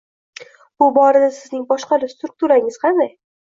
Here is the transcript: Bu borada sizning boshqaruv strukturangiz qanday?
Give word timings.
Bu 0.83 0.87
borada 0.95 1.29
sizning 1.41 1.67
boshqaruv 1.73 2.13
strukturangiz 2.17 2.83
qanday? 2.89 3.15